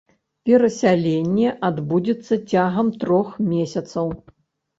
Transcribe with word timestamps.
Перасяленне 0.49 1.49
адбудзецца 1.69 2.33
цягам 2.51 2.87
трох 3.05 3.29
месяцаў. 3.53 4.13